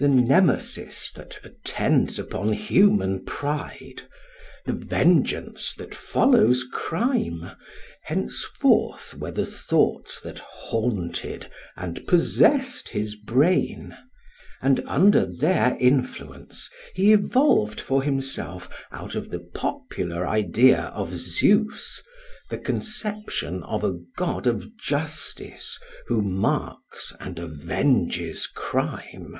[0.00, 4.02] The Nemesis that attends upon human pride,
[4.66, 7.52] the vengeance that follows crime,
[8.02, 13.96] henceforth were the thoughts that haunted and possessed his brain;
[14.60, 22.02] and under their influence he evolved for himself out of the popular idea of Zeus
[22.50, 25.78] the conception of a God of justice
[26.08, 29.38] who marks and avenges crime.